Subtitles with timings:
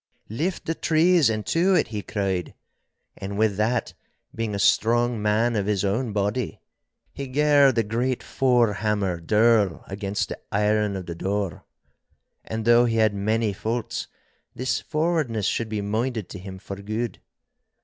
[0.29, 2.55] 'Lift the trees and to it!' he cried,
[3.15, 3.93] and with that,
[4.33, 6.59] being a strong man of his own body,
[7.13, 11.63] he garred a great fore hammer dirl against the iron of the door.
[12.43, 14.07] And though he had many faults,
[14.55, 17.19] this forwardness should be minded to him for good.